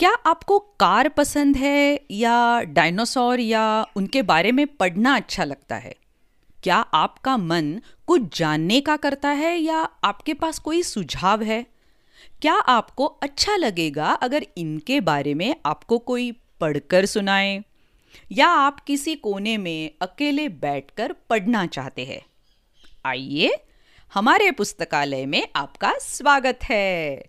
[0.00, 5.94] क्या आपको कार पसंद है या डायनासोर या उनके बारे में पढ़ना अच्छा लगता है?
[6.62, 11.66] क्या आपका मन कुछ जानने का करता है या आपके पास कोई सुझाव है?
[12.42, 17.64] क्या आपको अच्छा लगेगा अगर इनके बारे में आपको कोई पढ़कर सुनाए?
[18.32, 22.22] या आप किसी कोने में अकेले बैठकर पढ़ना चाहते हैं?
[23.06, 23.58] आइए,
[24.14, 27.24] हमारे पुस्तकालय में आपका स्वागत है।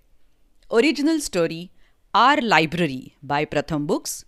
[0.71, 1.69] Original story
[2.15, 4.25] our library by Pratham Books.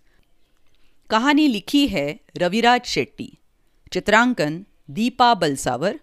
[1.10, 3.38] कहानी लिखी है रविराज शेट्टी।
[3.92, 5.98] चित्रांकन दीपा बलसावर।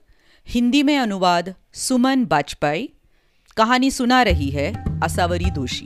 [0.47, 2.89] हिंदी में अनुवाद सुमन बाजपेयी।
[3.58, 5.86] कहानी सुना रही है असावरी दोषी।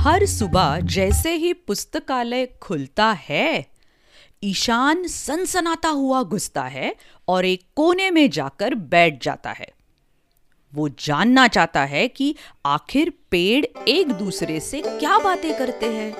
[0.00, 3.66] हर सुबह जैसे ही पुस्तकालय खुलता है,
[4.42, 6.94] ईशान सनसनाता हुआ घुसता है
[7.28, 9.75] और एक कोने में जाकर बैठ जाता है।
[10.72, 12.34] वो जानना चाहता है कि
[12.66, 16.12] आखिर पेड़ एक दूसरे से क्या बातें करते हैं।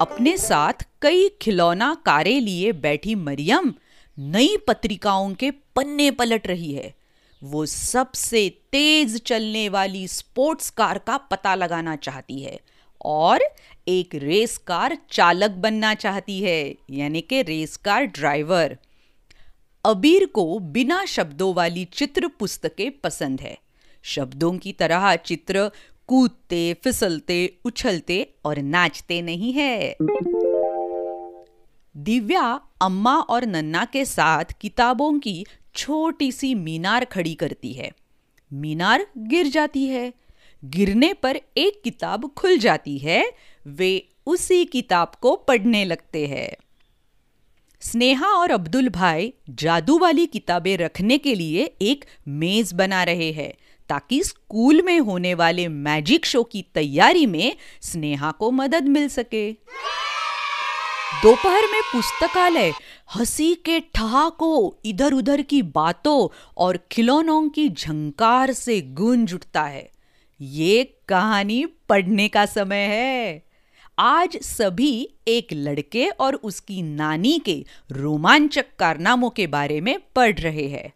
[0.00, 3.74] अपने साथ कई खिलौना कारे लिए बैठी मरियम
[4.18, 6.94] नई पत्रिकाओं के पन्ने पलट रही है।
[7.42, 12.58] वो सबसे तेज चलने वाली स्पोर्ट्स कार का पता लगाना चाहती है
[13.04, 13.44] और
[13.88, 18.76] एक रेस कार चालक बनना चाहती है, यानी कि रेस कार ड्राइवर।
[19.84, 23.58] अबीर को बिना शब्दों वाली चित्र पुस्तकें पसंद है।
[24.02, 25.70] शब्दों की तरह चित्र
[26.06, 29.96] कूदते, फिसलते, उछलते और नाचते नहीं है।
[31.96, 37.92] दिव्या अम्मा और नन्ना के साथ किताबों की छोटी सी मीनार खड़ी करती है।
[38.52, 40.12] मीनार गिर जाती है।
[40.64, 43.32] गिरने पर एक किताब खुल जाती है।
[43.66, 46.56] वे उसी किताब को पढ़ने लगते हैं।
[47.82, 53.52] स्नेहा और अब्दुल भाई जादू वाली किताबें रखने के लिए एक मेज बना रहे हैं,
[53.88, 59.52] ताकि स्कूल में होने वाले मैजिक शो की तैयारी में स्नेहा को मदद मिल सके।
[61.22, 62.72] दोपहर में पुस्तकालय,
[63.16, 69.90] हँसी के ठहाकों इधर उधर की बातों और खिलौनों की झंकार से गूंज उठता है।
[70.40, 73.49] ये कहानी पढ़ने का समय है।
[74.02, 80.68] आज सभी एक लड़के और उसकी नानी के रोमांचक कारनामों के बारे में पढ़ रहे
[80.68, 80.92] हैं।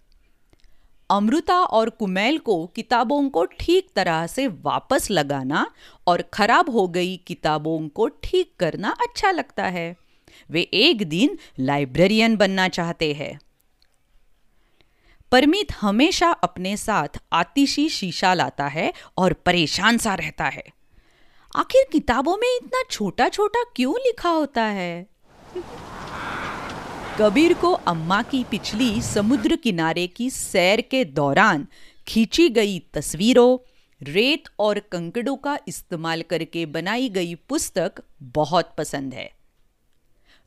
[1.10, 5.70] अमृता और कुमेल को किताबों को ठीक तरह से वापस लगाना
[6.06, 9.96] और खराब हो गई किताबों को ठीक करना अच्छा लगता है।
[10.50, 13.40] वे एक दिन लाइब्रेरियन बनना चाहते हैं।
[15.32, 20.83] परमित हमेशा अपने साथ आतिशी शीशा लाता है और परेशान सा रहता है।
[21.56, 25.06] आखिर किताबों में इतना छोटा छोटा क्यों लिखा होता है?
[27.18, 31.66] कबीर को अम्मा की पिछली समुद्र किनारे की सैर के दौरान
[32.08, 33.58] खींची गई तस्वीरों,
[34.02, 37.92] रेत और कंकड़ों का इस्तेमाल करके बनाई गई पुस्तक
[38.22, 39.30] बहुत पसंद है।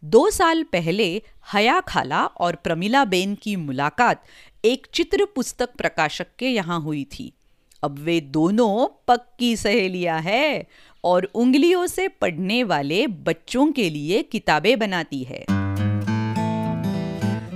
[0.03, 1.21] दो साल पहले
[1.53, 4.23] हया खाला और प्रमिला बेन की मुलाकात
[4.65, 7.36] एक चित्र पुस्तक प्रकाशक के यहाँ हुई थी।
[7.83, 10.65] अब वे दोनों पक्की सहेलियाँ हैं
[11.03, 15.45] और उंगलियों से पढ़ने वाले बच्चों के लिए किताबें बनाती है।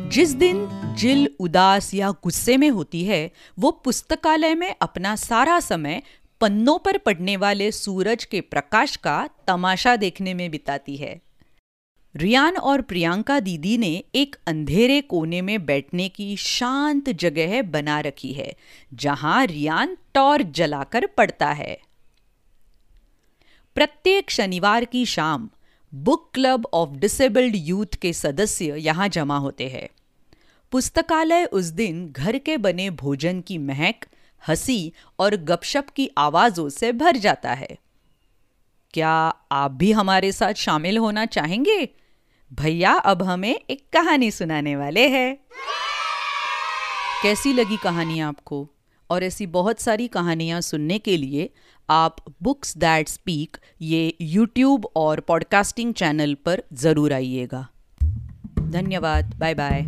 [0.09, 0.67] जिस दिन
[0.97, 6.01] जिल उदास या गुस्से में होती है, वो पुस्तकालय में अपना सारा समय
[6.41, 11.21] पन्नों पर पड़ने वाले सूरज के प्रकाश का तमाशा देखने में बिताती है।
[12.15, 18.33] रियान और प्रियंका दीदी ने एक अंधेरे कोने में बैठने की शांत जगह बना रखी
[18.33, 18.55] है,
[18.93, 21.79] जहाँ रियान टॉर्च जलाकर पड़ता है।
[23.75, 25.49] प्रत्येक शनिवार की शाम,
[25.93, 29.89] book club of disabled youth के सदस्य यहाँ जमा होते हैं।
[30.71, 33.95] पुस्तकालय उस दिन घर के बने भोजन की महक,
[34.47, 37.77] हँसी और गपशप की आवाजों से भर जाता है।
[38.93, 41.89] क्या आप भी हमारे साथ शामिल होना चाहेंगे?
[42.51, 45.37] भैया, अब हमें एक कहानी सुनाने वाले हैं।
[47.23, 48.67] कैसी लगी कहानी आपको?
[49.09, 51.49] और ऐसी बहुत सारी कहानियाँ सुनने के लिए
[51.89, 57.67] आप बुक्स दैट स्पीक ये यूट्यूब और पॉडकास्टिंग चैनल पर ज़रूर आइएगा।
[58.59, 59.81] धन्यवाद बाय बाय